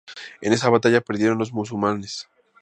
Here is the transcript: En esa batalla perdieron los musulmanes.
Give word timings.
En 0.41 0.51
esa 0.51 0.71
batalla 0.71 1.01
perdieron 1.03 1.37
los 1.37 1.53
musulmanes. 1.53 2.27